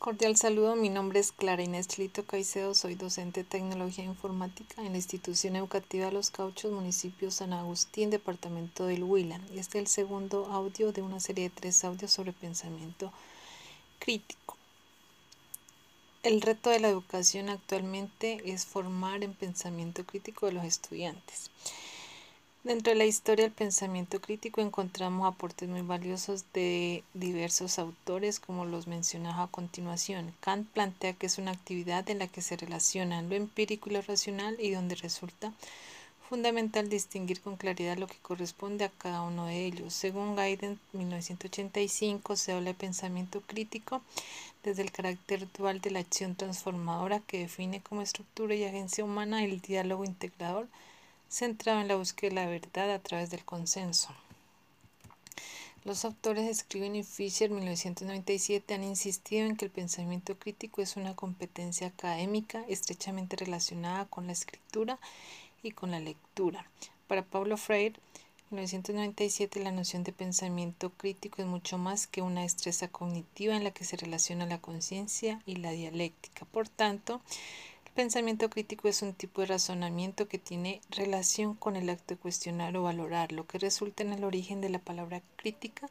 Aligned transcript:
Cordial 0.00 0.34
saludo, 0.38 0.76
mi 0.76 0.88
nombre 0.88 1.20
es 1.20 1.30
Clara 1.30 1.62
Inés 1.62 1.86
Chlito 1.86 2.24
Caicedo, 2.24 2.72
soy 2.72 2.94
docente 2.94 3.42
de 3.42 3.50
Tecnología 3.50 4.02
Informática 4.02 4.80
en 4.80 4.92
la 4.92 4.96
Institución 4.96 5.56
Educativa 5.56 6.10
Los 6.10 6.30
Cauchos, 6.30 6.72
municipio 6.72 7.30
San 7.30 7.52
Agustín, 7.52 8.08
departamento 8.08 8.86
del 8.86 9.04
Huila. 9.04 9.38
Este 9.54 9.76
es 9.78 9.82
el 9.82 9.86
segundo 9.88 10.46
audio 10.46 10.92
de 10.92 11.02
una 11.02 11.20
serie 11.20 11.50
de 11.50 11.54
tres 11.54 11.84
audios 11.84 12.12
sobre 12.12 12.32
pensamiento 12.32 13.12
crítico. 13.98 14.56
El 16.22 16.40
reto 16.40 16.70
de 16.70 16.80
la 16.80 16.88
educación 16.88 17.50
actualmente 17.50 18.40
es 18.50 18.64
formar 18.64 19.22
en 19.22 19.34
pensamiento 19.34 20.02
crítico 20.06 20.46
de 20.46 20.52
los 20.52 20.64
estudiantes. 20.64 21.50
Dentro 22.62 22.92
de 22.92 22.98
la 22.98 23.06
historia 23.06 23.46
del 23.46 23.54
pensamiento 23.54 24.20
crítico 24.20 24.60
encontramos 24.60 25.26
aportes 25.26 25.66
muy 25.66 25.80
valiosos 25.80 26.44
de 26.52 27.02
diversos 27.14 27.78
autores, 27.78 28.38
como 28.38 28.66
los 28.66 28.86
mencionados 28.86 29.38
a 29.38 29.50
continuación. 29.50 30.34
Kant 30.40 30.68
plantea 30.68 31.14
que 31.14 31.24
es 31.24 31.38
una 31.38 31.52
actividad 31.52 32.10
en 32.10 32.18
la 32.18 32.26
que 32.26 32.42
se 32.42 32.58
relacionan 32.58 33.30
lo 33.30 33.34
empírico 33.34 33.88
y 33.88 33.94
lo 33.94 34.02
racional 34.02 34.58
y 34.60 34.72
donde 34.72 34.94
resulta 34.96 35.54
fundamental 36.28 36.90
distinguir 36.90 37.40
con 37.40 37.56
claridad 37.56 37.96
lo 37.96 38.06
que 38.06 38.18
corresponde 38.20 38.84
a 38.84 38.90
cada 38.90 39.22
uno 39.22 39.46
de 39.46 39.64
ellos. 39.64 39.94
Según 39.94 40.36
Gaiden, 40.36 40.78
1985, 40.92 42.36
se 42.36 42.52
habla 42.52 42.72
de 42.72 42.74
pensamiento 42.74 43.40
crítico 43.40 44.02
desde 44.62 44.82
el 44.82 44.92
carácter 44.92 45.48
dual 45.56 45.80
de 45.80 45.92
la 45.92 46.00
acción 46.00 46.34
transformadora 46.34 47.20
que 47.20 47.38
define 47.38 47.80
como 47.80 48.02
estructura 48.02 48.54
y 48.54 48.64
agencia 48.64 49.02
humana 49.02 49.44
el 49.44 49.62
diálogo 49.62 50.04
integrador 50.04 50.68
centrado 51.30 51.80
en 51.80 51.88
la 51.88 51.96
búsqueda 51.96 52.28
de 52.28 52.34
la 52.34 52.46
verdad 52.46 52.90
a 52.90 52.98
través 52.98 53.30
del 53.30 53.44
consenso. 53.44 54.08
Los 55.84 56.04
autores 56.04 56.58
Scriven 56.58 56.96
y 56.96 57.04
Fisher 57.04 57.48
1997 57.50 58.74
han 58.74 58.84
insistido 58.84 59.46
en 59.46 59.56
que 59.56 59.64
el 59.64 59.70
pensamiento 59.70 60.38
crítico 60.38 60.82
es 60.82 60.96
una 60.96 61.16
competencia 61.16 61.86
académica 61.86 62.62
estrechamente 62.68 63.36
relacionada 63.36 64.04
con 64.04 64.26
la 64.26 64.32
escritura 64.32 64.98
y 65.62 65.70
con 65.70 65.90
la 65.90 66.00
lectura. 66.00 66.68
Para 67.06 67.22
Pablo 67.22 67.56
Freire, 67.56 67.98
1997 68.50 69.60
la 69.60 69.70
noción 69.70 70.02
de 70.02 70.12
pensamiento 70.12 70.90
crítico 70.90 71.40
es 71.40 71.48
mucho 71.48 71.78
más 71.78 72.06
que 72.06 72.20
una 72.20 72.42
destreza 72.42 72.88
cognitiva 72.88 73.56
en 73.56 73.64
la 73.64 73.70
que 73.70 73.84
se 73.84 73.96
relaciona 73.96 74.44
la 74.44 74.60
conciencia 74.60 75.40
y 75.46 75.56
la 75.56 75.70
dialéctica. 75.70 76.44
Por 76.46 76.68
tanto, 76.68 77.22
pensamiento 77.94 78.50
crítico 78.50 78.88
es 78.88 79.02
un 79.02 79.14
tipo 79.14 79.40
de 79.40 79.48
razonamiento 79.48 80.28
que 80.28 80.38
tiene 80.38 80.80
relación 80.90 81.54
con 81.54 81.76
el 81.76 81.88
acto 81.90 82.14
de 82.14 82.20
cuestionar 82.20 82.76
o 82.76 82.82
valorar, 82.82 83.32
lo 83.32 83.46
que 83.46 83.58
resulta 83.58 84.02
en 84.02 84.12
el 84.12 84.24
origen 84.24 84.60
de 84.60 84.70
la 84.70 84.78
palabra 84.78 85.22
crítica, 85.36 85.88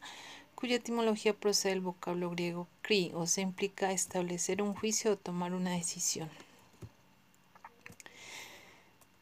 cuya 0.55 0.77
etimología 0.77 1.33
procede 1.33 1.73
del 1.73 1.81
vocablo 1.81 2.29
griego 2.31 2.67
kri, 2.81 3.11
o 3.13 3.27
se 3.27 3.41
implica 3.41 3.91
establecer 3.91 4.61
un 4.61 4.73
juicio 4.73 5.13
o 5.13 5.17
tomar 5.17 5.53
una 5.53 5.71
decisión. 5.71 6.29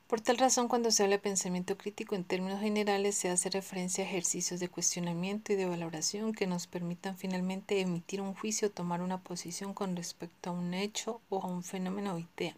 Por 0.07 0.21
tal 0.21 0.37
razón, 0.37 0.69
cuando 0.69 0.89
se 0.89 1.03
habla 1.03 1.17
de 1.17 1.21
pensamiento 1.21 1.77
crítico 1.77 2.15
en 2.15 2.23
términos 2.23 2.61
generales, 2.61 3.17
se 3.17 3.29
hace 3.29 3.49
referencia 3.49 4.05
a 4.05 4.07
ejercicios 4.07 4.61
de 4.61 4.69
cuestionamiento 4.69 5.51
y 5.51 5.57
de 5.57 5.65
valoración 5.65 6.31
que 6.31 6.47
nos 6.47 6.65
permitan 6.65 7.17
finalmente 7.17 7.81
emitir 7.81 8.21
un 8.21 8.33
juicio 8.33 8.69
o 8.69 8.71
tomar 8.71 9.01
una 9.01 9.17
posición 9.17 9.73
con 9.73 9.97
respecto 9.97 10.49
a 10.49 10.53
un 10.53 10.73
hecho 10.73 11.19
o 11.27 11.41
a 11.41 11.47
un 11.47 11.61
fenómeno 11.61 12.15
o 12.15 12.19
idea. 12.19 12.55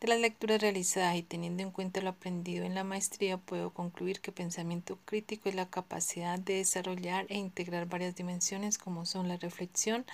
De 0.00 0.08
las 0.08 0.18
lecturas 0.18 0.60
realizadas 0.60 1.14
y 1.14 1.22
teniendo 1.22 1.62
en 1.62 1.70
cuenta 1.70 2.00
lo 2.00 2.10
aprendido 2.10 2.64
en 2.64 2.74
la 2.74 2.82
maestría, 2.82 3.38
puedo 3.38 3.70
concluir 3.70 4.20
que 4.20 4.32
pensamiento 4.32 4.98
crítico 5.04 5.48
es 5.48 5.54
la 5.54 5.70
capacidad 5.70 6.40
de 6.40 6.54
desarrollar 6.54 7.24
e 7.28 7.38
integrar 7.38 7.86
varias 7.86 8.16
dimensiones 8.16 8.78
como 8.78 9.06
son 9.06 9.28
la 9.28 9.36
reflexión, 9.36 10.04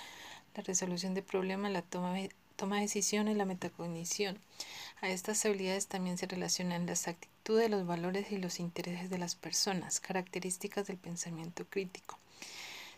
la 0.54 0.62
resolución 0.62 1.14
de 1.14 1.22
problemas, 1.22 1.72
la 1.72 1.80
toma 1.80 2.12
toma 2.58 2.76
de 2.76 2.82
decisiones, 2.82 3.36
la 3.36 3.44
metacognición. 3.44 4.36
A 5.00 5.08
estas 5.08 5.44
habilidades 5.44 5.86
también 5.86 6.18
se 6.18 6.26
relacionan 6.26 6.86
las 6.86 7.06
actitudes, 7.06 7.70
los 7.70 7.86
valores 7.86 8.32
y 8.32 8.36
los 8.36 8.58
intereses 8.58 9.08
de 9.10 9.16
las 9.16 9.36
personas, 9.36 10.00
características 10.00 10.88
del 10.88 10.96
pensamiento 10.96 11.64
crítico. 11.66 12.18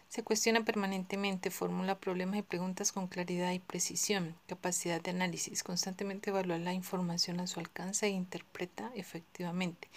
Se 0.08 0.24
cuestiona 0.24 0.64
permanentemente, 0.64 1.50
formula 1.50 2.00
problemas 2.00 2.38
y 2.38 2.42
preguntas 2.42 2.90
con 2.90 3.06
claridad 3.06 3.52
y 3.52 3.58
precisión, 3.58 4.34
capacidad 4.48 5.00
de 5.00 5.10
análisis, 5.10 5.62
constantemente 5.62 6.30
evalúa 6.30 6.58
la 6.58 6.72
información 6.72 7.38
a 7.38 7.46
su 7.46 7.60
alcance 7.60 8.06
e 8.06 8.10
interpreta 8.10 8.90
efectivamente. 8.94 9.88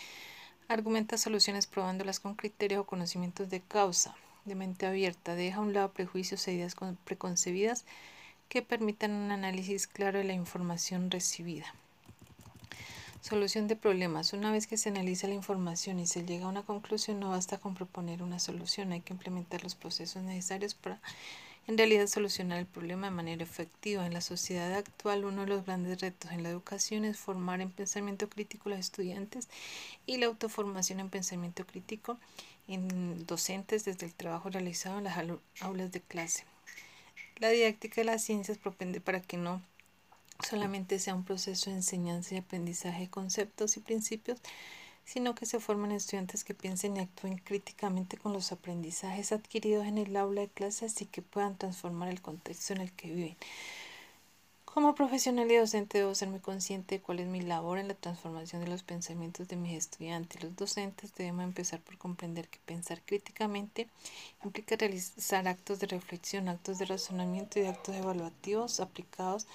Argumenta 0.68 1.18
soluciones 1.18 1.68
probándolas 1.68 2.20
con 2.20 2.36
criterios 2.36 2.82
o 2.82 2.86
conocimientos 2.86 3.50
de 3.50 3.62
causa, 3.62 4.14
de 4.44 4.56
mente 4.56 4.86
abierta, 4.86 5.36
deja 5.36 5.60
a 5.60 5.62
un 5.62 5.74
lado 5.74 5.94
prejuicios 5.94 6.46
e 6.50 6.54
ideas 6.54 6.76
preconcebidas 7.06 7.86
que 8.54 8.62
permitan 8.62 9.14
un 9.14 9.32
análisis 9.32 9.88
claro 9.88 10.20
de 10.20 10.26
la 10.26 10.34
información 10.34 11.10
recibida. 11.10 11.66
Solución 13.20 13.68
de 13.68 13.76
problemas. 13.76 14.32
Una 14.32 14.52
vez 14.52 14.68
que 14.68 14.78
se 14.78 14.90
analiza 14.90 15.28
la 15.28 15.34
información 15.34 16.00
y 16.00 16.06
se 16.06 16.24
llega 16.24 16.46
a 16.46 16.50
una 16.50 16.62
conclusión, 16.62 17.20
no 17.20 17.32
basta 17.32 17.58
con 17.58 17.74
proponer 17.74 18.22
una 18.22 18.38
solución, 18.38 18.92
hay 18.92 19.02
que 19.02 19.14
implementar 19.14 19.64
los 19.64 19.74
procesos 19.74 20.22
necesarios 20.22 20.76
para 20.76 21.02
en 21.66 21.80
realidad 21.80 22.06
solucionar 22.06 22.60
el 22.60 22.68
problema 22.68 23.08
de 23.08 23.16
manera 23.16 23.42
efectiva. 23.42 24.06
En 24.06 24.14
la 24.14 24.22
sociedad 24.22 24.72
actual, 24.76 25.26
uno 25.26 25.42
de 25.42 25.48
los 25.48 25.66
grandes 25.66 26.00
retos 26.00 26.32
en 26.32 26.44
la 26.44 26.50
educación 26.50 27.06
es 27.06 27.18
formar 27.18 27.60
en 27.60 27.72
pensamiento 27.72 28.30
crítico 28.30 28.70
a 28.70 28.74
los 28.74 28.80
estudiantes 28.82 29.50
y 30.06 30.18
la 30.18 30.28
autoformación 30.28 31.00
en 31.00 31.10
pensamiento 31.10 31.66
crítico 31.66 32.20
en 32.68 33.26
docentes 33.26 33.84
desde 33.84 34.06
el 34.06 34.14
trabajo 34.14 34.52
realizado 34.52 35.00
en 35.00 35.06
las 35.06 35.18
aulas 35.60 35.92
de 35.92 36.02
clase. 36.02 36.46
La 37.38 37.50
didáctica 37.50 38.02
de 38.02 38.06
las 38.06 38.24
ciencias 38.24 38.58
propende 38.58 39.02
para 39.02 39.22
que 39.22 39.38
no 39.38 39.62
solamente 40.48 41.00
sea 41.00 41.16
un 41.16 41.24
proceso 41.24 41.70
de 41.70 41.78
enseñanza 41.78 42.36
y 42.36 42.38
aprendizaje 42.38 43.02
de 43.02 43.10
conceptos 43.10 43.78
y 43.78 43.80
principios, 43.80 44.40
sino 45.06 45.36
que 45.36 45.46
se 45.46 45.60
formen 45.60 45.92
estudiantes 45.92 46.44
que 46.44 46.54
piensen 46.54 46.98
y 46.98 47.02
actúen 47.02 47.38
críticamente 47.38 48.18
con 48.18 48.34
los 48.34 48.52
aprendizajes 48.52 49.32
adquiridos 49.32 49.86
en 49.86 49.98
el 49.98 50.16
aula 50.16 50.42
de 50.42 50.48
clases 50.48 51.02
y 51.02 51.06
que 51.06 51.22
puedan 51.22 51.58
transformar 51.58 52.10
el 52.10 52.22
contexto 52.22 52.74
en 52.74 52.82
el 52.82 52.92
que 52.94 53.12
viven. 53.12 53.38
Como 54.74 54.96
profesional 54.96 55.52
y 55.52 55.56
docente 55.56 56.00
debo 56.00 56.16
ser 56.16 56.30
muy 56.30 56.40
consciente 56.40 56.96
de 56.96 57.02
cuál 57.04 57.20
es 57.20 57.28
mi 57.28 57.42
labor 57.42 57.78
en 57.78 57.88
la 57.88 57.94
transformación 57.94 58.64
de 58.64 58.72
los 58.72 58.82
pensamientos 58.82 59.48
de 59.48 59.56
mis 59.56 59.78
estudiantes. 59.78 60.42
Los 60.42 60.56
docentes 60.56 61.14
debemos 61.14 61.44
empezar 61.44 61.80
por 61.80 62.00
comprender 62.00 62.48
que 62.48 62.58
pensar 62.66 63.00
críticamente 63.06 63.88
implica 64.44 64.76
realizar 64.76 65.48
actos 65.48 65.80
de 65.80 65.86
reflexión, 65.86 66.50
actos 66.50 66.80
de 66.80 66.86
razonamiento 66.86 67.60
y 67.60 67.66
actos 67.66 67.96
evaluativos 67.96 68.80
aplicados 68.80 69.46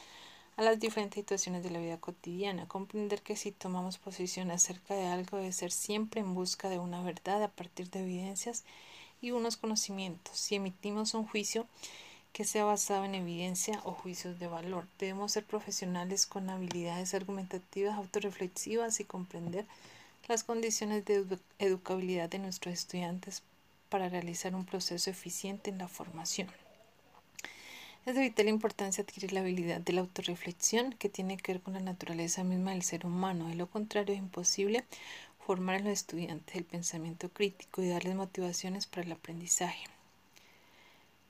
a 0.57 0.63
las 0.63 0.79
diferentes 0.79 1.17
situaciones 1.17 1.65
de 1.65 1.71
la 1.71 1.81
vida 1.81 1.97
cotidiana. 1.97 2.69
Comprender 2.69 3.21
que 3.21 3.35
si 3.35 3.51
tomamos 3.51 3.99
posición 3.99 4.53
acerca 4.53 4.95
de 4.95 5.09
algo 5.09 5.39
debe 5.39 5.51
ser 5.51 5.73
siempre 5.73 6.21
en 6.21 6.33
busca 6.33 6.69
de 6.69 6.79
una 6.79 7.03
verdad 7.03 7.43
a 7.43 7.49
partir 7.49 7.91
de 7.91 8.03
evidencias 8.03 8.63
y 9.21 9.33
unos 9.33 9.57
conocimientos. 9.57 10.39
Si 10.39 10.55
emitimos 10.55 11.15
un 11.15 11.27
juicio, 11.27 11.67
que 12.33 12.45
sea 12.45 12.65
basado 12.65 13.05
en 13.05 13.15
evidencia 13.15 13.81
o 13.85 13.93
juicios 13.93 14.39
de 14.39 14.47
valor. 14.47 14.87
Debemos 14.99 15.33
ser 15.33 15.45
profesionales 15.45 16.27
con 16.27 16.51
habilidades 16.51 17.15
argumentativas, 17.15 17.97
autorreflexivas 17.97 19.01
y 19.01 19.05
comprender 19.05 19.67
las 20.29 20.45
condiciones 20.45 21.05
de 21.05 21.39
educabilidad 21.59 22.29
de 22.29 22.39
nuestros 22.39 22.75
estudiantes 22.75 23.43
para 23.89 24.09
realizar 24.09 24.55
un 24.55 24.65
proceso 24.65 25.11
eficiente 25.11 25.71
en 25.71 25.79
la 25.79 25.89
formación. 25.89 26.49
Es 28.07 28.15
de 28.15 28.23
vital 28.23 28.49
importancia 28.49 29.03
adquirir 29.03 29.33
la 29.33 29.41
habilidad 29.41 29.81
de 29.81 29.93
la 29.93 30.01
autorreflexión 30.01 30.93
que 30.93 31.09
tiene 31.09 31.37
que 31.37 31.53
ver 31.53 31.63
con 31.63 31.75
la 31.75 31.81
naturaleza 31.81 32.45
misma 32.45 32.71
del 32.71 32.83
ser 32.83 33.05
humano. 33.05 33.49
De 33.49 33.55
lo 33.55 33.67
contrario, 33.67 34.15
es 34.15 34.21
imposible 34.21 34.85
formar 35.47 35.77
en 35.77 35.85
los 35.85 35.93
estudiantes 35.95 36.57
el 36.57 36.65
pensamiento 36.65 37.29
crítico 37.31 37.83
y 37.83 37.89
darles 37.89 38.15
motivaciones 38.15 38.87
para 38.87 39.03
el 39.03 39.13
aprendizaje. 39.13 39.85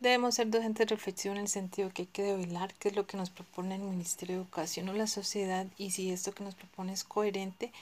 Debemos 0.00 0.36
ser 0.36 0.48
docentes 0.48 0.86
de 0.86 0.94
reflexión 0.94 1.36
en 1.36 1.42
el 1.42 1.48
sentido 1.48 1.90
que 1.90 2.02
hay 2.02 2.06
que 2.06 2.22
develar 2.22 2.72
qué 2.74 2.90
es 2.90 2.94
lo 2.94 3.08
que 3.08 3.16
nos 3.16 3.30
propone 3.30 3.74
el 3.74 3.80
Ministerio 3.80 4.36
de 4.36 4.42
Educación 4.42 4.88
o 4.88 4.92
la 4.92 5.08
sociedad 5.08 5.66
y 5.76 5.90
si 5.90 6.12
esto 6.12 6.30
que 6.32 6.44
nos 6.44 6.54
propone 6.54 6.92
es 6.92 7.02
coherente 7.02 7.72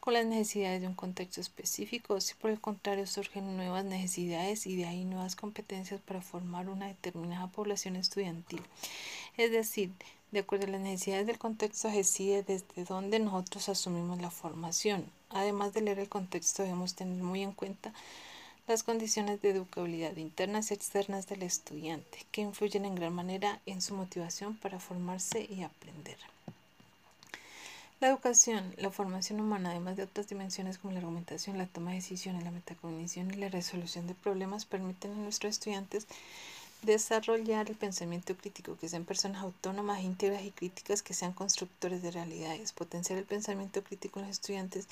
con 0.00 0.14
las 0.14 0.24
necesidades 0.24 0.80
de 0.80 0.86
un 0.86 0.94
contexto 0.94 1.42
específico 1.42 2.14
o 2.14 2.20
si 2.22 2.32
por 2.36 2.50
el 2.50 2.58
contrario 2.58 3.06
surgen 3.06 3.54
nuevas 3.58 3.84
necesidades 3.84 4.66
y 4.66 4.76
de 4.76 4.86
ahí 4.86 5.04
nuevas 5.04 5.36
competencias 5.36 6.00
para 6.00 6.22
formar 6.22 6.70
una 6.70 6.86
determinada 6.86 7.48
población 7.48 7.96
estudiantil. 7.96 8.62
Es 9.36 9.52
decir, 9.52 9.90
de 10.30 10.38
acuerdo 10.38 10.68
a 10.68 10.70
las 10.70 10.80
necesidades 10.80 11.26
del 11.26 11.36
contexto 11.36 11.88
decide 11.88 12.42
desde 12.44 12.84
dónde 12.84 13.18
nosotros 13.18 13.68
asumimos 13.68 14.22
la 14.22 14.30
formación. 14.30 15.04
Además 15.28 15.74
de 15.74 15.82
leer 15.82 15.98
el 15.98 16.08
contexto 16.08 16.62
debemos 16.62 16.94
tener 16.94 17.22
muy 17.22 17.42
en 17.42 17.52
cuenta 17.52 17.92
las 18.68 18.82
condiciones 18.82 19.40
de 19.40 19.50
educabilidad 19.50 20.14
internas 20.16 20.70
y 20.70 20.74
externas 20.74 21.26
del 21.26 21.42
estudiante, 21.42 22.26
que 22.30 22.42
influyen 22.42 22.84
en 22.84 22.94
gran 22.94 23.14
manera 23.14 23.60
en 23.64 23.80
su 23.80 23.94
motivación 23.94 24.56
para 24.56 24.78
formarse 24.78 25.46
y 25.48 25.62
aprender. 25.62 26.18
La 28.00 28.08
educación, 28.08 28.74
la 28.76 28.90
formación 28.90 29.40
humana, 29.40 29.70
además 29.70 29.96
de 29.96 30.04
otras 30.04 30.28
dimensiones 30.28 30.78
como 30.78 30.92
la 30.92 31.00
argumentación, 31.00 31.58
la 31.58 31.66
toma 31.66 31.90
de 31.90 31.96
decisiones, 31.96 32.44
la 32.44 32.50
metacognición 32.50 33.32
y 33.32 33.38
la 33.38 33.48
resolución 33.48 34.06
de 34.06 34.14
problemas, 34.14 34.66
permiten 34.66 35.12
a 35.12 35.16
nuestros 35.16 35.54
estudiantes 35.54 36.06
desarrollar 36.82 37.68
el 37.70 37.74
pensamiento 37.74 38.36
crítico, 38.36 38.76
que 38.76 38.88
sean 38.88 39.04
personas 39.04 39.42
autónomas, 39.42 40.02
íntegras 40.02 40.44
y 40.44 40.52
críticas, 40.52 41.02
que 41.02 41.14
sean 41.14 41.32
constructores 41.32 42.02
de 42.02 42.12
realidades. 42.12 42.72
Potenciar 42.72 43.18
el 43.18 43.24
pensamiento 43.24 43.82
crítico 43.82 44.20
en 44.20 44.26
los 44.26 44.36
estudiantes 44.36 44.86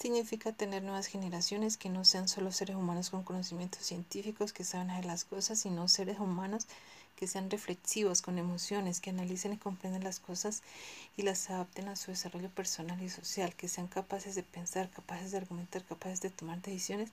significa 0.00 0.52
tener 0.52 0.82
nuevas 0.82 1.06
generaciones 1.06 1.76
que 1.76 1.90
no 1.90 2.06
sean 2.06 2.26
solo 2.26 2.52
seres 2.52 2.76
humanos 2.76 3.10
con 3.10 3.22
conocimientos 3.22 3.84
científicos 3.84 4.54
que 4.54 4.64
saben 4.64 4.90
hacer 4.90 5.04
las 5.04 5.24
cosas, 5.24 5.60
sino 5.60 5.88
seres 5.88 6.18
humanos 6.18 6.66
que 7.16 7.26
sean 7.26 7.50
reflexivos, 7.50 8.22
con 8.22 8.38
emociones, 8.38 9.00
que 9.00 9.10
analicen 9.10 9.52
y 9.52 9.58
comprendan 9.58 10.02
las 10.02 10.18
cosas 10.18 10.62
y 11.18 11.22
las 11.22 11.50
adapten 11.50 11.88
a 11.88 11.96
su 11.96 12.12
desarrollo 12.12 12.48
personal 12.48 13.02
y 13.02 13.10
social, 13.10 13.54
que 13.54 13.68
sean 13.68 13.88
capaces 13.88 14.34
de 14.34 14.42
pensar, 14.42 14.88
capaces 14.88 15.32
de 15.32 15.38
argumentar, 15.38 15.84
capaces 15.84 16.22
de 16.22 16.30
tomar 16.30 16.62
decisiones 16.62 17.10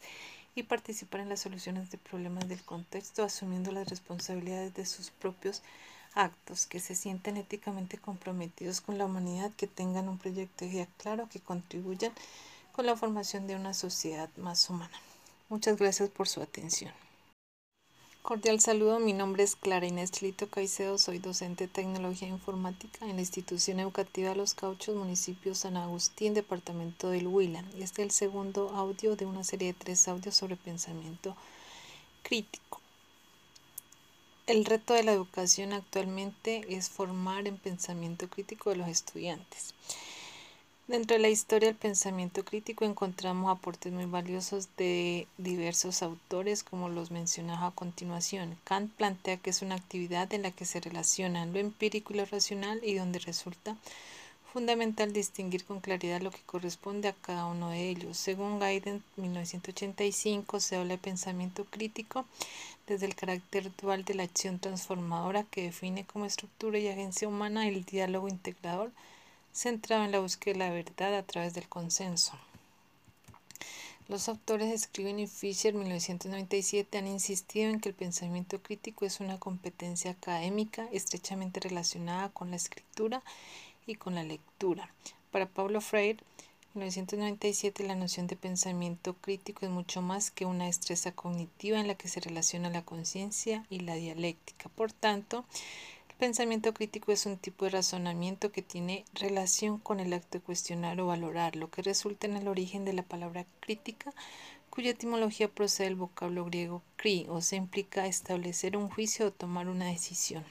y 0.55 0.63
participar 0.63 1.19
en 1.19 1.29
las 1.29 1.41
soluciones 1.41 1.91
de 1.91 1.97
problemas 1.97 2.47
del 2.47 2.63
contexto, 2.63 3.21
asumiendo 3.21 3.73
las 3.73 3.89
responsabilidades 3.89 4.73
de 4.75 4.85
sus 4.85 5.11
propios 5.11 5.61
actos, 6.15 6.65
que 6.65 6.79
se 6.79 6.95
sienten 6.95 7.35
éticamente 7.35 7.97
comprometidos 7.97 8.79
con 8.79 8.97
la 8.97 9.05
humanidad, 9.05 9.51
que 9.57 9.67
tengan 9.67 10.07
un 10.07 10.17
proyecto 10.17 10.63
de 10.63 10.71
vida 10.71 10.87
claro, 10.97 11.27
que 11.29 11.41
contribuyan 11.41 12.13
con 12.77 12.85
la 12.85 12.95
formación 12.95 13.47
de 13.47 13.55
una 13.55 13.73
sociedad 13.73 14.29
más 14.37 14.69
humana. 14.69 15.01
Muchas 15.49 15.77
gracias 15.77 16.11
por 16.11 16.27
su 16.27 16.43
atención. 16.43 16.93
Cordial 18.21 18.59
saludo, 18.59 18.99
mi 18.99 19.13
nombre 19.13 19.41
es 19.41 19.55
Clara 19.55 19.87
Inés 19.87 20.11
Chlito 20.11 20.47
Caicedo, 20.47 20.99
soy 20.99 21.17
docente 21.17 21.65
de 21.65 21.73
tecnología 21.73 22.27
informática 22.27 23.07
en 23.07 23.15
la 23.15 23.21
institución 23.21 23.79
educativa 23.79 24.35
Los 24.35 24.53
Cauchos, 24.53 24.95
municipio 24.95 25.55
San 25.55 25.75
Agustín, 25.75 26.35
departamento 26.35 27.09
del 27.09 27.25
Huila. 27.25 27.61
Este 27.79 27.83
es 27.83 27.99
el 27.99 28.11
segundo 28.11 28.69
audio 28.69 29.15
de 29.15 29.25
una 29.25 29.43
serie 29.43 29.69
de 29.69 29.79
tres 29.79 30.07
audios 30.07 30.35
sobre 30.35 30.55
pensamiento 30.55 31.35
crítico. 32.21 32.79
El 34.45 34.65
reto 34.65 34.93
de 34.93 35.01
la 35.01 35.13
educación 35.13 35.73
actualmente 35.73 36.63
es 36.69 36.91
formar 36.91 37.47
en 37.47 37.57
pensamiento 37.57 38.29
crítico 38.29 38.69
de 38.69 38.75
los 38.75 38.87
estudiantes. 38.87 39.73
Dentro 40.87 41.17
de 41.17 41.21
la 41.21 41.27
historia 41.27 41.67
del 41.67 41.75
pensamiento 41.75 42.45
crítico 42.45 42.85
encontramos 42.85 43.51
aportes 43.51 43.91
muy 43.91 44.05
valiosos 44.05 44.69
de 44.77 45.27
diversos 45.37 46.01
autores, 46.01 46.63
como 46.63 46.87
los 46.87 47.11
mencionados 47.11 47.61
a 47.61 47.75
continuación. 47.75 48.57
Kant 48.63 48.93
plantea 48.93 49.35
que 49.35 49.49
es 49.49 49.61
una 49.61 49.75
actividad 49.75 50.33
en 50.33 50.43
la 50.43 50.51
que 50.51 50.63
se 50.63 50.79
relacionan 50.79 51.51
lo 51.51 51.59
empírico 51.59 52.13
y 52.13 52.17
lo 52.17 52.25
racional 52.25 52.79
y 52.85 52.93
donde 52.93 53.19
resulta 53.19 53.75
fundamental 54.53 55.11
distinguir 55.11 55.65
con 55.65 55.81
claridad 55.81 56.21
lo 56.21 56.31
que 56.31 56.39
corresponde 56.45 57.09
a 57.09 57.15
cada 57.21 57.47
uno 57.47 57.69
de 57.69 57.89
ellos. 57.89 58.15
Según 58.15 58.57
Gaiden, 58.57 59.03
1985 59.17 60.61
se 60.61 60.77
habla 60.77 60.93
de 60.93 60.99
pensamiento 60.99 61.65
crítico 61.65 62.23
desde 62.87 63.07
el 63.07 63.15
carácter 63.15 63.75
dual 63.75 64.05
de 64.05 64.13
la 64.13 64.23
acción 64.23 64.57
transformadora 64.57 65.43
que 65.43 65.63
define 65.63 66.05
como 66.05 66.25
estructura 66.25 66.79
y 66.79 66.87
agencia 66.87 67.27
humana 67.27 67.67
el 67.67 67.83
diálogo 67.83 68.29
integrador 68.29 68.93
centrado 69.57 70.05
en 70.05 70.11
la 70.11 70.19
búsqueda 70.19 70.53
de 70.53 70.59
la 70.59 70.69
verdad 70.69 71.15
a 71.15 71.23
través 71.23 71.55
del 71.55 71.67
consenso. 71.67 72.33
Los 74.07 74.29
autores 74.29 74.83
Scriven 74.83 75.19
y 75.19 75.25
Fisher 75.25 75.73
1997 75.73 76.95
han 76.95 77.07
insistido 77.07 77.71
en 77.71 77.79
que 77.79 77.89
el 77.89 77.95
pensamiento 77.95 78.61
crítico 78.61 79.03
es 79.03 79.19
una 79.19 79.39
competencia 79.39 80.11
académica 80.11 80.87
estrechamente 80.91 81.59
relacionada 81.59 82.29
con 82.29 82.51
la 82.51 82.55
escritura 82.55 83.23
y 83.87 83.95
con 83.95 84.13
la 84.13 84.23
lectura. 84.23 84.93
Para 85.31 85.47
Paulo 85.47 85.81
Freire, 85.81 86.19
1997 86.75 87.83
la 87.83 87.95
noción 87.95 88.27
de 88.27 88.35
pensamiento 88.35 89.15
crítico 89.15 89.65
es 89.65 89.71
mucho 89.71 90.03
más 90.03 90.29
que 90.29 90.45
una 90.45 90.65
destreza 90.65 91.11
cognitiva 91.11 91.79
en 91.79 91.87
la 91.87 91.95
que 91.95 92.09
se 92.09 92.19
relaciona 92.19 92.69
la 92.69 92.85
conciencia 92.85 93.65
y 93.71 93.79
la 93.79 93.95
dialéctica. 93.95 94.69
Por 94.69 94.91
tanto, 94.91 95.45
Pensamiento 96.17 96.73
crítico 96.73 97.11
es 97.11 97.27
un 97.27 97.37
tipo 97.37 97.65
de 97.65 97.71
razonamiento 97.71 98.51
que 98.51 98.63
tiene 98.63 99.05
relación 99.13 99.77
con 99.77 99.99
el 99.99 100.13
acto 100.13 100.39
de 100.39 100.43
cuestionar 100.43 100.99
o 100.99 101.05
valorar, 101.05 101.55
lo 101.55 101.69
que 101.69 101.83
resulta 101.83 102.25
en 102.25 102.35
el 102.35 102.47
origen 102.47 102.85
de 102.85 102.93
la 102.93 103.03
palabra 103.03 103.45
crítica, 103.59 104.11
cuya 104.71 104.89
etimología 104.89 105.47
procede 105.47 105.89
del 105.89 105.95
vocablo 105.95 106.45
griego 106.45 106.81
kri, 106.95 107.27
o 107.29 107.41
se 107.41 107.55
implica 107.55 108.07
establecer 108.07 108.77
un 108.77 108.89
juicio 108.89 109.27
o 109.27 109.31
tomar 109.31 109.69
una 109.69 109.85
decisión. 109.85 110.43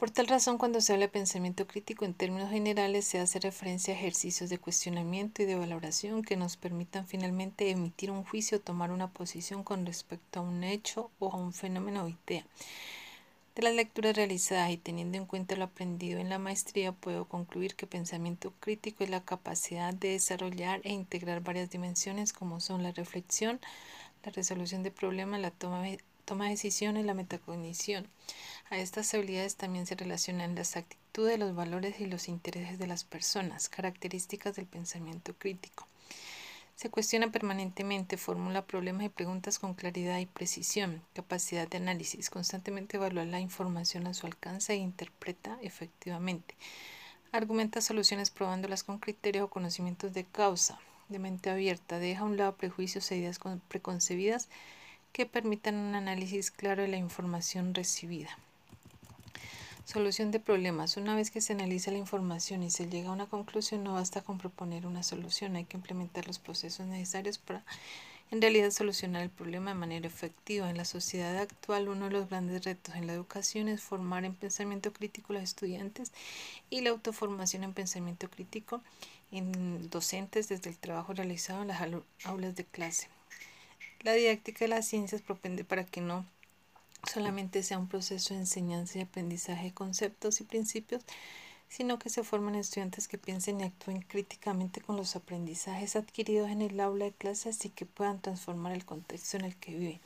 Por 0.00 0.10
tal 0.10 0.28
razón, 0.28 0.56
cuando 0.56 0.80
se 0.80 0.94
habla 0.94 1.04
de 1.04 1.12
pensamiento 1.12 1.66
crítico 1.66 2.06
en 2.06 2.14
términos 2.14 2.48
generales, 2.48 3.04
se 3.04 3.18
hace 3.18 3.38
referencia 3.38 3.92
a 3.92 3.98
ejercicios 3.98 4.48
de 4.48 4.56
cuestionamiento 4.56 5.42
y 5.42 5.44
de 5.44 5.56
valoración 5.56 6.22
que 6.22 6.38
nos 6.38 6.56
permitan 6.56 7.06
finalmente 7.06 7.68
emitir 7.68 8.10
un 8.10 8.24
juicio 8.24 8.56
o 8.56 8.60
tomar 8.62 8.92
una 8.92 9.10
posición 9.10 9.62
con 9.62 9.84
respecto 9.84 10.40
a 10.40 10.42
un 10.42 10.64
hecho 10.64 11.10
o 11.18 11.30
a 11.30 11.36
un 11.36 11.52
fenómeno 11.52 12.04
o 12.04 12.08
idea. 12.08 12.46
De 13.54 13.60
las 13.60 13.74
lecturas 13.74 14.16
realizadas 14.16 14.70
y 14.70 14.78
teniendo 14.78 15.18
en 15.18 15.26
cuenta 15.26 15.54
lo 15.54 15.64
aprendido 15.64 16.18
en 16.18 16.30
la 16.30 16.38
maestría, 16.38 16.92
puedo 16.92 17.26
concluir 17.26 17.74
que 17.74 17.86
pensamiento 17.86 18.54
crítico 18.58 19.04
es 19.04 19.10
la 19.10 19.22
capacidad 19.22 19.92
de 19.92 20.12
desarrollar 20.12 20.80
e 20.82 20.94
integrar 20.94 21.42
varias 21.42 21.68
dimensiones 21.68 22.32
como 22.32 22.60
son 22.60 22.82
la 22.82 22.92
reflexión, 22.92 23.60
la 24.24 24.32
resolución 24.32 24.82
de 24.82 24.92
problemas, 24.92 25.42
la 25.42 25.50
toma 25.50 25.82
toma 26.30 26.44
de 26.44 26.50
decisiones, 26.50 27.04
la 27.04 27.14
metacognición. 27.14 28.06
A 28.70 28.78
estas 28.78 29.12
habilidades 29.14 29.56
también 29.56 29.84
se 29.84 29.96
relacionan 29.96 30.54
las 30.54 30.76
actitudes, 30.76 31.40
los 31.40 31.56
valores 31.56 31.98
y 31.98 32.06
los 32.06 32.28
intereses 32.28 32.78
de 32.78 32.86
las 32.86 33.02
personas, 33.02 33.68
características 33.68 34.54
del 34.54 34.66
pensamiento 34.66 35.34
crítico. 35.34 35.88
Se 36.76 36.88
cuestiona 36.88 37.32
permanentemente, 37.32 38.16
formula 38.16 38.64
problemas 38.64 39.06
y 39.06 39.08
preguntas 39.08 39.58
con 39.58 39.74
claridad 39.74 40.20
y 40.20 40.26
precisión, 40.26 41.02
capacidad 41.14 41.66
de 41.66 41.78
análisis, 41.78 42.30
constantemente 42.30 42.96
evalúa 42.96 43.24
la 43.24 43.40
información 43.40 44.06
a 44.06 44.14
su 44.14 44.26
alcance 44.26 44.74
e 44.74 44.76
interpreta 44.76 45.58
efectivamente. 45.62 46.54
Argumenta 47.32 47.80
soluciones 47.80 48.30
probándolas 48.30 48.84
con 48.84 49.00
criterios 49.00 49.46
o 49.46 49.50
conocimientos 49.50 50.12
de 50.12 50.22
causa, 50.22 50.78
de 51.08 51.18
mente 51.18 51.50
abierta, 51.50 51.98
deja 51.98 52.20
a 52.20 52.24
un 52.24 52.36
lado 52.36 52.54
prejuicios 52.54 53.10
e 53.10 53.16
ideas 53.16 53.40
preconcebidas 53.66 54.48
que 55.12 55.26
permitan 55.26 55.76
un 55.76 55.94
análisis 55.94 56.50
claro 56.50 56.82
de 56.82 56.88
la 56.88 56.96
información 56.96 57.74
recibida. 57.74 58.30
Solución 59.84 60.30
de 60.30 60.38
problemas. 60.38 60.96
Una 60.96 61.16
vez 61.16 61.30
que 61.30 61.40
se 61.40 61.52
analiza 61.52 61.90
la 61.90 61.98
información 61.98 62.62
y 62.62 62.70
se 62.70 62.88
llega 62.88 63.08
a 63.08 63.12
una 63.12 63.26
conclusión, 63.26 63.82
no 63.82 63.94
basta 63.94 64.22
con 64.22 64.38
proponer 64.38 64.86
una 64.86 65.02
solución, 65.02 65.56
hay 65.56 65.64
que 65.64 65.76
implementar 65.76 66.26
los 66.26 66.38
procesos 66.38 66.86
necesarios 66.86 67.38
para 67.38 67.64
en 68.30 68.40
realidad 68.40 68.70
solucionar 68.70 69.22
el 69.22 69.30
problema 69.30 69.72
de 69.72 69.80
manera 69.80 70.06
efectiva. 70.06 70.70
En 70.70 70.76
la 70.76 70.84
sociedad 70.84 71.36
actual, 71.36 71.88
uno 71.88 72.04
de 72.04 72.12
los 72.12 72.28
grandes 72.28 72.64
retos 72.64 72.94
en 72.94 73.08
la 73.08 73.12
educación 73.12 73.68
es 73.68 73.82
formar 73.82 74.24
en 74.24 74.34
pensamiento 74.34 74.92
crítico 74.92 75.32
a 75.32 75.34
los 75.34 75.42
estudiantes 75.42 76.12
y 76.70 76.82
la 76.82 76.90
autoformación 76.90 77.64
en 77.64 77.72
pensamiento 77.72 78.30
crítico 78.30 78.82
en 79.32 79.90
docentes 79.90 80.48
desde 80.48 80.70
el 80.70 80.78
trabajo 80.78 81.12
realizado 81.12 81.62
en 81.62 81.68
las 81.68 81.80
aulas 82.24 82.54
de 82.54 82.64
clase. 82.64 83.08
La 84.02 84.12
didáctica 84.12 84.64
de 84.64 84.68
las 84.68 84.86
ciencias 84.86 85.20
propende 85.20 85.64
para 85.64 85.84
que 85.84 86.00
no 86.00 86.24
solamente 87.12 87.62
sea 87.62 87.78
un 87.78 87.88
proceso 87.88 88.34
de 88.34 88.40
enseñanza 88.40 88.98
y 88.98 89.02
aprendizaje 89.02 89.64
de 89.64 89.74
conceptos 89.74 90.40
y 90.40 90.44
principios, 90.44 91.02
sino 91.68 91.98
que 91.98 92.10
se 92.10 92.24
formen 92.24 92.54
estudiantes 92.54 93.08
que 93.08 93.18
piensen 93.18 93.60
y 93.60 93.64
actúen 93.64 94.00
críticamente 94.02 94.80
con 94.80 94.96
los 94.96 95.16
aprendizajes 95.16 95.96
adquiridos 95.96 96.50
en 96.50 96.62
el 96.62 96.80
aula 96.80 97.06
de 97.06 97.12
clases 97.12 97.64
y 97.64 97.70
que 97.70 97.86
puedan 97.86 98.20
transformar 98.20 98.72
el 98.72 98.84
contexto 98.84 99.36
en 99.36 99.44
el 99.44 99.56
que 99.56 99.72
viven. 99.72 100.00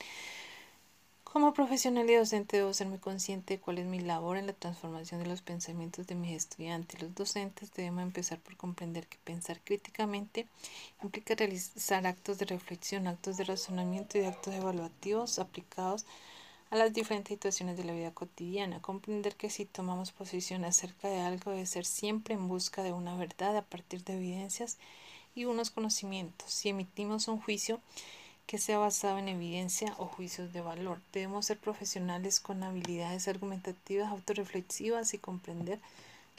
Como 1.35 1.53
profesional 1.53 2.09
y 2.09 2.15
docente 2.15 2.55
debo 2.55 2.73
ser 2.73 2.87
muy 2.87 2.97
consciente 2.97 3.55
de 3.55 3.59
cuál 3.59 3.79
es 3.79 3.85
mi 3.85 3.99
labor 3.99 4.37
en 4.37 4.47
la 4.47 4.53
transformación 4.53 5.21
de 5.21 5.27
los 5.27 5.41
pensamientos 5.41 6.07
de 6.07 6.15
mis 6.15 6.33
estudiantes. 6.33 7.01
Los 7.01 7.13
docentes 7.13 7.73
debemos 7.73 8.03
empezar 8.03 8.39
por 8.39 8.55
comprender 8.55 9.05
que 9.05 9.17
pensar 9.17 9.59
críticamente 9.59 10.47
implica 11.03 11.35
realizar 11.35 12.07
actos 12.07 12.37
de 12.37 12.45
reflexión, 12.45 13.05
actos 13.07 13.35
de 13.35 13.43
razonamiento 13.43 14.17
y 14.17 14.23
actos 14.23 14.53
evaluativos 14.53 15.37
aplicados 15.37 16.05
a 16.69 16.77
las 16.77 16.93
diferentes 16.93 17.33
situaciones 17.33 17.75
de 17.75 17.83
la 17.83 17.91
vida 17.91 18.11
cotidiana. 18.11 18.81
Comprender 18.81 19.35
que 19.35 19.49
si 19.49 19.65
tomamos 19.65 20.13
posición 20.13 20.63
acerca 20.63 21.09
de 21.09 21.19
algo 21.19 21.51
debe 21.51 21.65
ser 21.65 21.83
siempre 21.83 22.35
en 22.35 22.47
busca 22.47 22.81
de 22.81 22.93
una 22.93 23.17
verdad 23.17 23.57
a 23.57 23.61
partir 23.61 24.05
de 24.05 24.15
evidencias 24.15 24.77
y 25.35 25.43
unos 25.43 25.69
conocimientos. 25.69 26.49
Si 26.49 26.69
emitimos 26.69 27.27
un 27.27 27.41
juicio, 27.41 27.81
que 28.47 28.57
sea 28.57 28.77
basado 28.77 29.17
en 29.17 29.27
evidencia 29.27 29.93
o 29.97 30.05
juicios 30.05 30.53
de 30.53 30.61
valor. 30.61 31.01
Debemos 31.11 31.47
ser 31.47 31.57
profesionales 31.57 32.39
con 32.39 32.63
habilidades 32.63 33.27
argumentativas, 33.27 34.11
autorreflexivas 34.11 35.13
y 35.13 35.17
comprender 35.17 35.79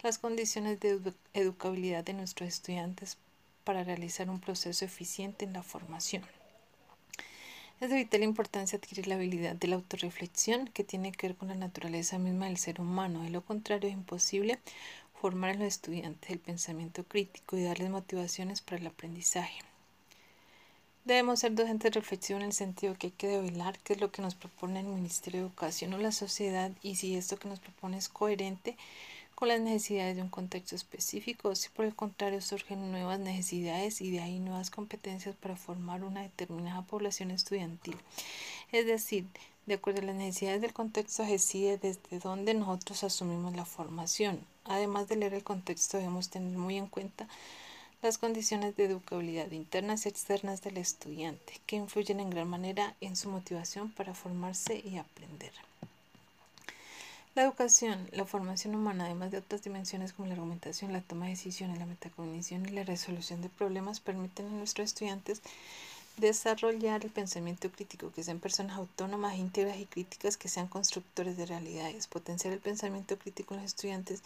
las 0.02 0.18
condiciones 0.18 0.78
de 0.80 1.00
educabilidad 1.34 2.04
de 2.04 2.14
nuestros 2.14 2.48
estudiantes 2.48 3.18
para 3.64 3.82
realizar 3.82 4.30
un 4.30 4.40
proceso 4.40 4.84
eficiente 4.84 5.44
en 5.44 5.52
la 5.52 5.62
formación. 5.62 6.22
Es 7.80 7.90
de 7.90 7.96
vital 7.96 8.22
importancia 8.22 8.78
adquirir 8.78 9.06
la 9.06 9.16
habilidad 9.16 9.54
de 9.54 9.68
la 9.68 9.76
autorreflexión 9.76 10.68
que 10.68 10.84
tiene 10.84 11.12
que 11.12 11.26
ver 11.26 11.36
con 11.36 11.48
la 11.48 11.56
naturaleza 11.56 12.18
misma 12.18 12.46
del 12.46 12.56
ser 12.56 12.80
humano. 12.80 13.22
De 13.22 13.30
lo 13.30 13.42
contrario, 13.42 13.88
es 13.88 13.94
imposible 13.94 14.60
formar 15.20 15.50
a 15.50 15.54
los 15.54 15.68
estudiantes 15.68 16.30
el 16.30 16.38
pensamiento 16.38 17.04
crítico 17.04 17.56
y 17.56 17.64
darles 17.64 17.90
motivaciones 17.90 18.62
para 18.62 18.78
el 18.78 18.86
aprendizaje. 18.86 19.58
Debemos 21.06 21.38
ser 21.38 21.54
docentes 21.54 21.94
reflexivos 21.94 22.42
en 22.42 22.48
el 22.48 22.52
sentido 22.52 22.96
que 22.98 23.06
hay 23.06 23.12
que 23.12 23.28
develar 23.28 23.78
qué 23.78 23.92
es 23.92 24.00
lo 24.00 24.10
que 24.10 24.22
nos 24.22 24.34
propone 24.34 24.80
el 24.80 24.86
Ministerio 24.86 25.38
de 25.38 25.46
Educación 25.46 25.94
o 25.94 25.98
la 25.98 26.10
sociedad 26.10 26.72
y 26.82 26.96
si 26.96 27.14
esto 27.14 27.36
que 27.36 27.48
nos 27.48 27.60
propone 27.60 27.96
es 27.96 28.08
coherente 28.08 28.76
con 29.36 29.46
las 29.46 29.60
necesidades 29.60 30.16
de 30.16 30.22
un 30.22 30.30
contexto 30.30 30.74
específico 30.74 31.50
o 31.50 31.54
si 31.54 31.68
por 31.68 31.84
el 31.84 31.94
contrario 31.94 32.40
surgen 32.40 32.90
nuevas 32.90 33.20
necesidades 33.20 34.00
y 34.00 34.10
de 34.10 34.18
ahí 34.18 34.40
nuevas 34.40 34.70
competencias 34.70 35.36
para 35.36 35.54
formar 35.54 36.02
una 36.02 36.22
determinada 36.22 36.82
población 36.82 37.30
estudiantil. 37.30 37.96
Es 38.72 38.84
decir, 38.84 39.28
de 39.66 39.74
acuerdo 39.74 40.00
a 40.00 40.06
las 40.06 40.16
necesidades 40.16 40.60
del 40.60 40.72
contexto 40.72 41.22
decide 41.22 41.78
desde 41.78 42.18
dónde 42.18 42.52
nosotros 42.52 43.04
asumimos 43.04 43.54
la 43.54 43.64
formación. 43.64 44.40
Además 44.64 45.06
de 45.06 45.14
leer 45.14 45.34
el 45.34 45.44
contexto 45.44 45.98
debemos 45.98 46.30
tener 46.30 46.58
muy 46.58 46.78
en 46.78 46.88
cuenta 46.88 47.28
las 48.02 48.18
condiciones 48.18 48.76
de 48.76 48.84
educabilidad 48.84 49.50
internas 49.50 50.06
y 50.06 50.08
externas 50.08 50.62
del 50.62 50.76
estudiante, 50.76 51.60
que 51.66 51.76
influyen 51.76 52.20
en 52.20 52.30
gran 52.30 52.48
manera 52.48 52.94
en 53.00 53.16
su 53.16 53.28
motivación 53.28 53.90
para 53.90 54.14
formarse 54.14 54.82
y 54.84 54.98
aprender. 54.98 55.52
La 57.34 57.42
educación, 57.42 58.08
la 58.12 58.24
formación 58.24 58.74
humana, 58.74 59.04
además 59.04 59.30
de 59.30 59.38
otras 59.38 59.62
dimensiones 59.62 60.14
como 60.14 60.26
la 60.26 60.34
argumentación, 60.34 60.92
la 60.92 61.02
toma 61.02 61.26
de 61.26 61.32
decisiones, 61.32 61.78
la 61.78 61.84
metacognición 61.84 62.66
y 62.66 62.70
la 62.70 62.84
resolución 62.84 63.42
de 63.42 63.50
problemas, 63.50 64.00
permiten 64.00 64.46
a 64.46 64.50
nuestros 64.50 64.86
estudiantes 64.86 65.42
desarrollar 66.16 67.04
el 67.04 67.10
pensamiento 67.10 67.70
crítico, 67.70 68.10
que 68.10 68.22
sean 68.22 68.40
personas 68.40 68.78
autónomas, 68.78 69.36
íntegras 69.36 69.78
y 69.78 69.84
críticas, 69.84 70.38
que 70.38 70.48
sean 70.48 70.66
constructores 70.66 71.36
de 71.36 71.44
realidades. 71.44 72.06
Potenciar 72.06 72.54
el 72.54 72.60
pensamiento 72.60 73.18
crítico 73.18 73.52
en 73.52 73.60
los 73.60 73.72
estudiantes 73.72 74.22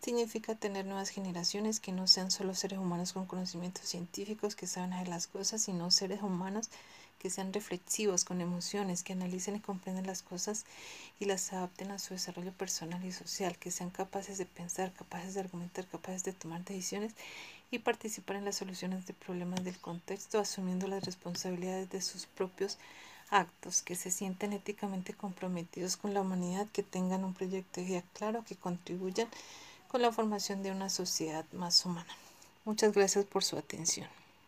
significa 0.00 0.54
tener 0.54 0.86
nuevas 0.86 1.10
generaciones 1.10 1.80
que 1.80 1.92
no 1.92 2.06
sean 2.06 2.30
solo 2.30 2.54
seres 2.54 2.78
humanos 2.78 3.12
con 3.12 3.26
conocimientos 3.26 3.88
científicos 3.88 4.54
que 4.54 4.66
saben 4.66 4.92
hacer 4.92 5.08
las 5.08 5.26
cosas, 5.26 5.62
sino 5.62 5.90
seres 5.90 6.22
humanos 6.22 6.70
que 7.18 7.30
sean 7.30 7.52
reflexivos, 7.52 8.24
con 8.24 8.40
emociones, 8.40 9.02
que 9.02 9.14
analicen 9.14 9.56
y 9.56 9.60
comprendan 9.60 10.06
las 10.06 10.22
cosas 10.22 10.64
y 11.18 11.24
las 11.24 11.52
adapten 11.52 11.90
a 11.90 11.98
su 11.98 12.14
desarrollo 12.14 12.52
personal 12.52 13.04
y 13.04 13.12
social, 13.12 13.56
que 13.56 13.70
sean 13.70 13.90
capaces 13.90 14.38
de 14.38 14.46
pensar, 14.46 14.92
capaces 14.92 15.34
de 15.34 15.40
argumentar, 15.40 15.86
capaces 15.86 16.24
de 16.24 16.32
tomar 16.32 16.64
decisiones 16.64 17.14
y 17.70 17.78
participar 17.78 18.36
en 18.36 18.44
las 18.44 18.56
soluciones 18.56 19.06
de 19.06 19.14
problemas 19.14 19.64
del 19.64 19.78
contexto, 19.78 20.38
asumiendo 20.38 20.86
las 20.86 21.04
responsabilidades 21.04 21.90
de 21.90 22.02
sus 22.02 22.26
propios 22.26 22.78
actos, 23.30 23.82
que 23.82 23.96
se 23.96 24.10
sienten 24.10 24.52
éticamente 24.52 25.14
comprometidos 25.14 25.96
con 25.96 26.14
la 26.14 26.20
humanidad, 26.20 26.68
que 26.68 26.82
tengan 26.82 27.24
un 27.24 27.34
proyecto 27.34 27.80
de 27.80 27.86
vida 27.86 28.04
claro, 28.12 28.44
que 28.44 28.54
contribuyan 28.56 29.28
con 29.88 30.02
la 30.02 30.12
formación 30.12 30.62
de 30.62 30.70
una 30.70 30.88
sociedad 30.88 31.44
más 31.52 31.84
humana. 31.84 32.06
Muchas 32.64 32.92
gracias 32.92 33.24
por 33.24 33.44
su 33.44 33.56
atención. 33.56 34.08